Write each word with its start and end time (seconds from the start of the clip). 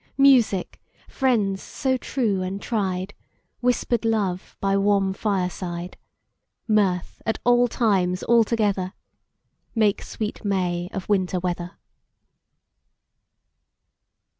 Music, 0.17 0.81
friends 1.07 1.61
so 1.61 1.95
true 1.95 2.41
and 2.41 2.59
tried, 2.59 3.13
Whisper'd 3.59 4.03
love 4.03 4.57
by 4.59 4.75
warm 4.75 5.13
fireside, 5.13 5.95
Mirth 6.67 7.21
at 7.23 7.37
all 7.43 7.67
times 7.67 8.23
all 8.23 8.43
together, 8.43 8.93
Make 9.75 10.01
sweet 10.01 10.43
May 10.43 10.89
of 10.91 11.07
Winter 11.07 11.39
weather. 11.39 11.77